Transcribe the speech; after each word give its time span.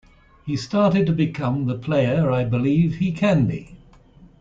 He 0.47 0.57
started 0.57 1.05
to 1.05 1.11
become 1.13 1.67
the 1.67 1.77
player 1.77 2.31
I 2.31 2.43
believe 2.43 2.95
he 2.95 3.11
can 3.11 3.45
be. 3.45 3.77